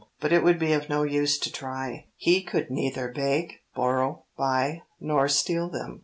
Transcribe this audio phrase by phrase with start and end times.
[0.19, 2.07] But it would be of no use to try.
[2.15, 5.99] He could neither beg, borrow, buy nor steal them.